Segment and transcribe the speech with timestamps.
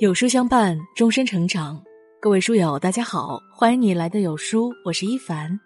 [0.00, 1.78] 有书相伴，终身成长。
[2.22, 5.60] 各位书友，大家好，欢迎你来的有书，我是一凡。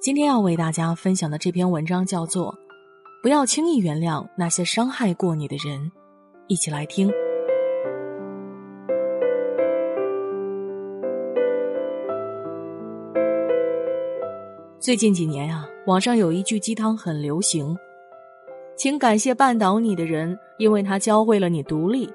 [0.00, 2.52] 今天要为大家分享的这篇文章叫做
[3.20, 5.80] 《不要轻易原谅那些伤害过你的人》，
[6.46, 7.10] 一起来听。
[14.78, 17.76] 最近几年啊，网上有一句鸡汤很流行，
[18.76, 22.08] 请感谢绊倒你的人，因为他教会了你独立。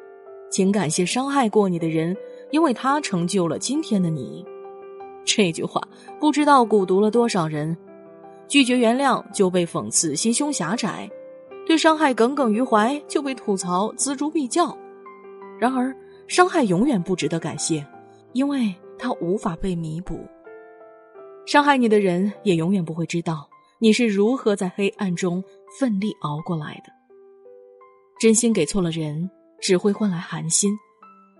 [0.49, 2.15] 请感谢伤害过你的人，
[2.51, 4.45] 因为他成就了今天的你。
[5.25, 5.81] 这句话
[6.19, 7.77] 不知道蛊毒了多少人。
[8.47, 11.07] 拒绝原谅就被讽刺心胸狭窄，
[11.67, 14.75] 对伤害耿耿于怀就被吐槽锱铢必较。
[15.59, 15.95] 然而，
[16.27, 17.85] 伤害永远不值得感谢，
[18.33, 20.19] 因为它无法被弥补。
[21.45, 23.47] 伤害你的人也永远不会知道
[23.77, 25.43] 你是如何在黑暗中
[25.79, 26.91] 奋力熬过来的。
[28.19, 29.29] 真心给错了人。
[29.61, 30.71] 只会换来寒心，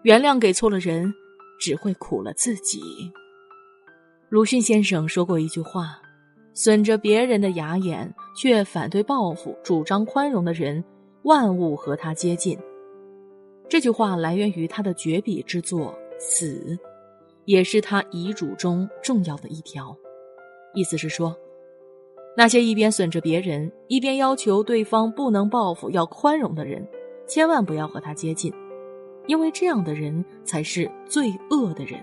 [0.03, 1.13] 原谅给错了人，
[1.59, 2.81] 只会苦了自己。
[4.29, 5.99] 鲁迅先生说过一句话
[6.53, 10.83] ：“损着别人的牙眼，却反对报复，主张宽容的人，
[11.23, 12.57] 万物和他接近。”
[13.69, 16.77] 这句话来源于他的绝笔之作《死》，
[17.45, 19.95] 也是他遗嘱中重要的一条。
[20.73, 21.35] 意思是说，
[22.37, 26.87] 那些一边损着别人，一边要求对方不能报复、要宽容的人。
[27.29, 28.51] 千万不要和他接近，
[29.27, 32.01] 因为这样的人才是最恶的人。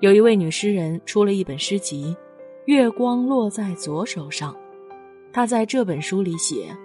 [0.00, 2.14] 有一位女诗人出了一本诗集
[2.66, 4.52] 《月光落在左手上》，
[5.32, 6.76] 她在这本书里写：“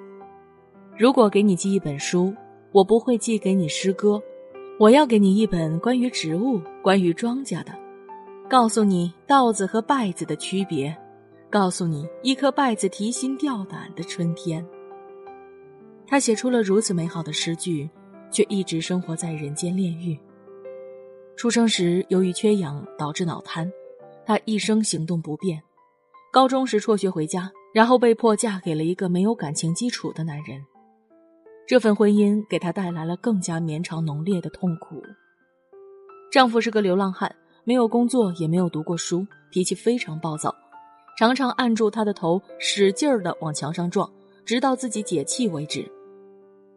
[0.98, 2.34] 如果给你寄一本书，
[2.72, 4.22] 我不会寄给你诗歌，
[4.80, 7.74] 我要给你一本关于植物、关于庄稼的，
[8.50, 10.96] 告诉你稻子和稗子的区别，
[11.50, 14.66] 告诉你一颗稗子提心吊胆的春天。”
[16.08, 17.90] 他写出了如此美好的诗句，
[18.32, 20.18] 却一直生活在人间炼狱。
[21.36, 23.72] 出生时由于缺氧导致脑瘫，
[24.26, 25.62] 他一生行动不便。
[26.32, 30.64] 高中时辍学回家，然后被迫嫁给了一个没有感情基础的男人。
[31.68, 35.02] 这份婚姻给她带来了更加绵长浓烈的痛苦。
[36.32, 40.54] 丈夫是个流浪汉，没有工作，也没有读过书，脾气非常暴躁，
[41.18, 44.10] 常常按住她的头，使劲儿的往墙上撞，
[44.46, 45.90] 直到自己解气为止。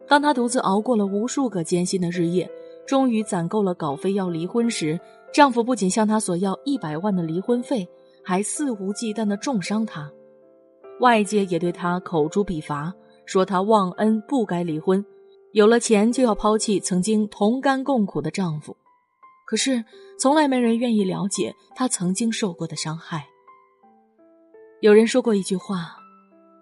[0.09, 2.49] 当她独自熬过了无数个艰辛的日夜，
[2.87, 4.99] 终于攒够了稿费要离婚时，
[5.31, 7.87] 丈夫不仅向她索要一百万的离婚费，
[8.23, 10.11] 还肆无忌惮地重伤她。
[10.99, 12.91] 外界也对她口诛笔伐，
[13.25, 15.05] 说她忘恩不该离婚，
[15.51, 18.75] 有了钱就要抛弃曾经同甘共苦的丈夫。
[19.45, 19.85] 可是，
[20.19, 23.27] 从来没人愿意了解她曾经受过的伤害。
[24.81, 25.97] 有人说过一句话：“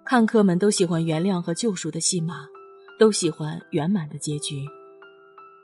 [0.03, 2.45] 看客们都喜欢原谅和救赎的戏码。”
[2.97, 4.65] 都喜欢圆满的结局，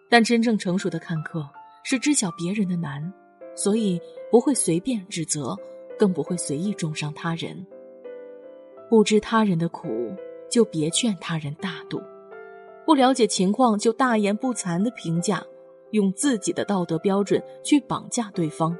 [0.10, 1.48] 但真正成熟的看客
[1.84, 3.12] 是知晓别人的难，
[3.56, 4.00] 所以
[4.30, 5.58] 不会随便指责，
[5.98, 7.66] 更不会随意重伤他人。
[8.90, 10.16] 不知他人的苦，
[10.50, 11.98] 就别劝他人大度；
[12.86, 15.44] 不了解情况，就大言不惭的评价，
[15.92, 18.78] 用自己的道德标准去绑架对方，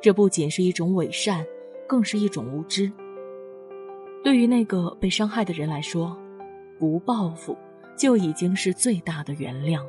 [0.00, 1.44] 这不仅是一种伪善，
[1.88, 2.88] 更是一种无知。
[4.22, 6.16] 对于那个被伤害的人来说，
[6.84, 7.56] 不报复。
[7.96, 9.80] 就已经是最大的原谅。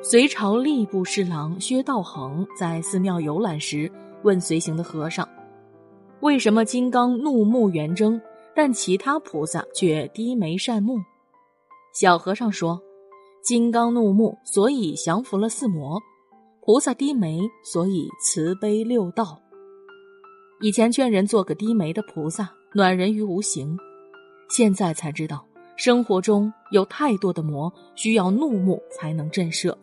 [0.00, 3.90] 隋朝吏部侍郎薛道衡在寺庙游览时，
[4.22, 5.28] 问随行的和尚
[6.22, 8.20] ：“为什么金刚怒目圆睁，
[8.54, 10.98] 但其他菩萨却低眉善目？”
[11.92, 12.80] 小和尚说
[13.42, 15.98] ：“金刚怒目，所以降服了四魔；
[16.64, 19.40] 菩萨低眉，所以慈悲六道。
[20.60, 23.76] 以前劝人做个低眉的菩萨，暖人于无形；
[24.48, 25.44] 现在才知道。”
[25.76, 29.74] 生活中有太多的魔，需要怒目才能震慑。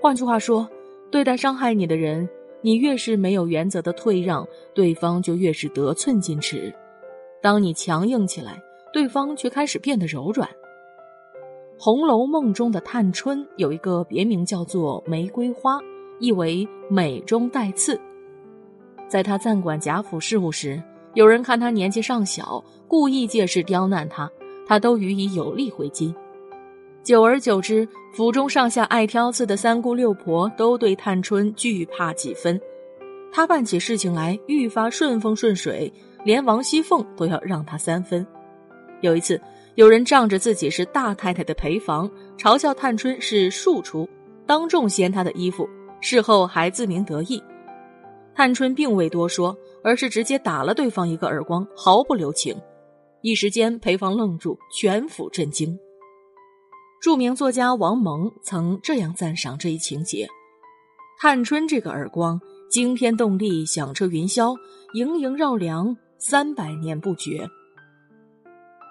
[0.00, 0.68] 换句话说，
[1.10, 2.28] 对待伤害你的人，
[2.60, 6.72] 你越是没有原则的退让，对方就越是得寸进尺。
[7.42, 8.62] 当你强硬起来，
[8.92, 10.48] 对方却开始变得柔软。
[11.78, 15.80] 《红楼梦》中的探春有一个别名叫做玫瑰花，
[16.20, 18.00] 意为美中带刺。
[19.08, 20.80] 在她暂管贾府事务时，
[21.14, 24.30] 有人看她年纪尚小，故意借势刁难她。
[24.64, 26.14] 他都予以有力回击，
[27.02, 32.58] 久而久之，府中上下爱挑刺的三姑六婆都对探春惧怕几分。
[33.32, 35.92] 她办起事情来愈发顺风顺水，
[36.24, 38.24] 连王熙凤都要让她三分。
[39.00, 39.38] 有一次，
[39.74, 44.08] 有人仗着自己是大太太的陪房，嘲笑探春是庶出，
[44.46, 45.68] 当众掀她的衣服，
[46.00, 47.42] 事后还自鸣得意。
[48.34, 52.56] 探春并未多说，而是直接打了对方一个耳光，毫不留情。
[53.20, 55.78] 一时间，陪房愣住，全府震惊。
[57.00, 60.28] 著名作家王蒙曾这样赞赏这一情节
[61.20, 62.40] ：“探春这个耳光，
[62.70, 64.56] 惊天动地，响彻云霄，
[64.94, 67.48] 萦萦绕梁，三百年不绝。”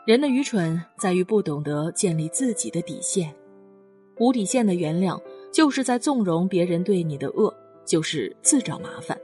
[0.07, 3.33] 人的愚蠢在于不懂得建立自己的底线，
[4.17, 5.21] 无底线的原谅，
[5.53, 7.53] 就是在纵容别人对你的恶，
[7.85, 9.17] 就是自找麻烦。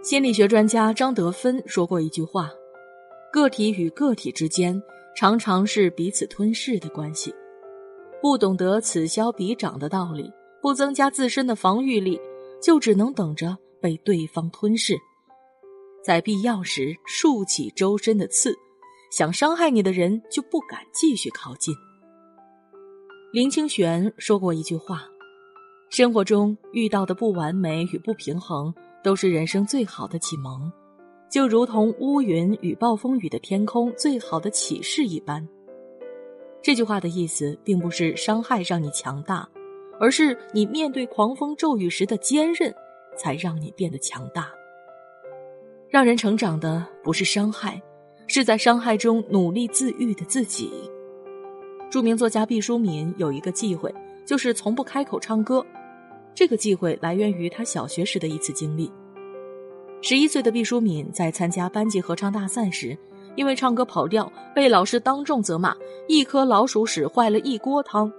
[0.00, 2.50] 心理学专家张德芬说过一句话
[3.32, 4.80] ：“个体与个体之间，
[5.14, 7.34] 常常是彼此吞噬的关系。”
[8.22, 12.18] 不懂得此消彼长的道理，不增加自身的防御力，
[12.62, 14.96] 就只能等着被对方吞噬，
[16.04, 18.54] 在必要时竖起周身的刺，
[19.10, 21.74] 想伤害你的人就不敢继续靠近。
[23.32, 25.06] 林清玄说过一句话
[25.90, 28.72] ：“生活中遇到的不完美与不平衡，
[29.08, 30.70] 都是人生最好的启蒙，
[31.30, 35.48] 就如同乌云与暴风雨的天空最好的启示一般。”
[36.60, 39.48] 这句话的意思，并不是伤害让你强大，
[39.98, 42.70] 而是你面对狂风骤雨时的坚韧，
[43.16, 44.50] 才让你变得强大。
[45.88, 47.80] 让人成长的不是伤害，
[48.26, 50.70] 是在伤害中努力自愈的自己。
[51.88, 53.90] 著名作家毕淑敏有一个忌讳，
[54.26, 55.64] 就是从不开口唱歌。
[56.38, 58.88] 这个忌讳来源于他小学时的一次经历。
[60.00, 62.96] 十一岁的毕淑敏在参加班级合唱大赛时。
[63.34, 65.74] 因为唱歌跑调，被老师当众责骂，
[66.06, 68.12] 一颗老鼠屎坏了一锅汤，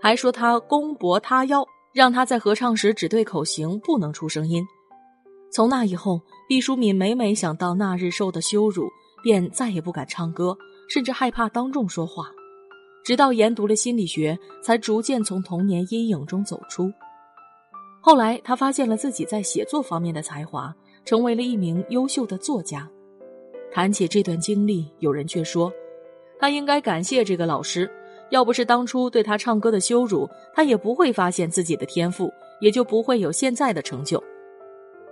[0.00, 4.64] 还说他弓脖他腰，让他在合唱时只对口型，不能出声音。
[5.52, 8.88] 从那以后，毕淑敏每每想到那日受的羞辱，
[9.24, 10.56] 便再也不敢唱歌，
[10.88, 12.30] 甚至害怕当众说话。
[13.04, 16.88] 直到研读了心理学，才逐渐从童年阴影中走出。
[18.06, 22.86] 后来，他发现了自己在写作方面的才华，成为了一名优秀的作家。
[23.72, 25.72] 谈起这段经历，有人却说，
[26.38, 27.90] 他应该感谢这个老师，
[28.28, 32.30] 要不是当初对他唱歌的羞辱，他也不会发现自己的天赋，
[32.60, 34.22] 也就不会有现在的成就。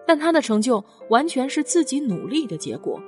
[0.07, 3.01] 但他的成就完全是自己努力的结果，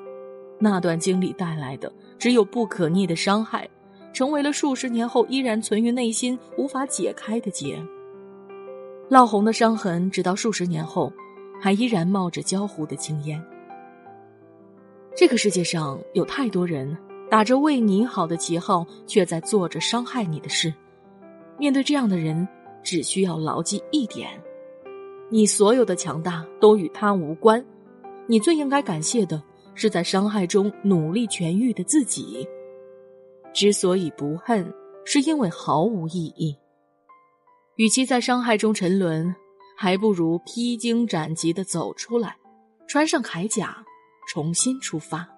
[0.59, 3.69] 那段经历带来的只有不可逆的伤害，
[4.15, 7.79] 成为了数十年后依然存于内心无法解开的结。
[9.11, 11.13] 烙红的伤痕，直到数十年后，
[11.61, 13.43] 还依然冒着焦糊的青烟。
[15.15, 16.97] 这个世界上有太多人
[17.31, 20.73] 打着为你好的旗号，却在做着伤害你的事。
[21.59, 22.49] 面对这样的人，
[22.83, 24.29] 只需要牢记一点：
[25.31, 27.65] 你所有的强大都与他无关。
[28.27, 29.41] 你最应该感谢的
[29.75, 32.49] 是在伤害中努力痊愈的自己。
[33.53, 34.67] 之所以不恨，
[35.05, 36.57] 是因为毫无意义。
[37.77, 39.35] 与其在伤害中沉沦，
[39.77, 42.37] 还不如披荆斩棘的走出来，
[42.87, 43.85] 穿上铠甲。
[44.27, 45.29] 重新出发，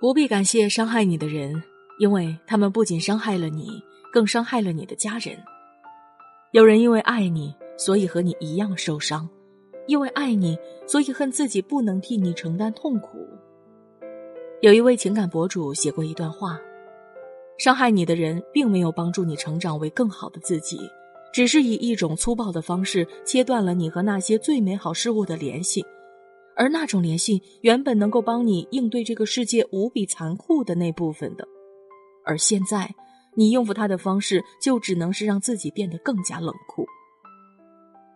[0.00, 1.60] 不必感谢伤害你的人，
[1.98, 3.82] 因为他们不仅伤害了你，
[4.12, 5.36] 更伤害了你的家人。
[6.52, 9.28] 有人因为爱你，所以和你一样受伤；
[9.88, 13.18] 因为爱你，所以恨自己不能替你承担痛苦。
[14.60, 16.60] 有一位情感博主写过一段话：
[17.58, 20.78] 伤害你的人，并没有帮助你成长为更好的自己，
[21.36, 25.84] 只是以一种粗暴的方式切断了你和那些最美好事物的联系。
[26.56, 31.46] 而那种联系原本能够帮你应对这个世界无比残酷的那部分的，
[32.24, 32.90] 而现在
[33.34, 36.86] 你应付他的方式就只能是让自己变得更加冷酷。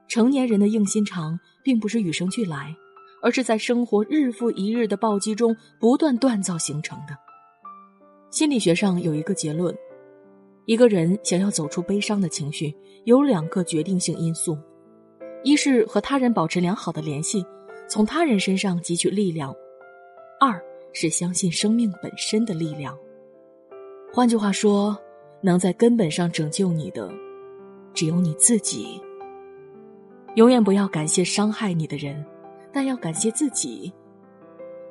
[0.08, 2.74] 成年人的硬心肠并不是与生俱来，
[3.22, 7.14] 而是在生活日复一日的暴击中不断锻造形成的。
[8.30, 9.76] 心理学上有一个结论：
[10.66, 12.74] 一个人想要走出悲伤的情绪，
[13.04, 14.56] 有两个决定性因素，
[15.42, 17.44] 一是和他人保持良好的联系。
[17.88, 19.52] 从他人身上汲取力量，
[20.38, 20.62] 二
[20.92, 22.96] 是相信生命本身的力量。
[24.12, 24.96] 换句话说，
[25.40, 27.10] 能在根本上拯救你的，
[27.92, 29.00] 只有你自己。
[30.36, 32.24] 永远不要感谢伤害你的人，
[32.72, 33.92] 但要感谢自己。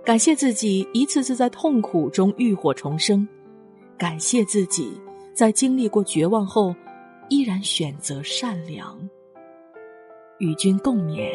[0.04, 3.26] 感谢自己一次次在痛苦中浴火重生，
[3.98, 5.00] 感谢自己
[5.40, 6.76] 在经历过绝望后，
[7.30, 9.10] 依然选择善良。
[10.40, 11.32] 与君共勉。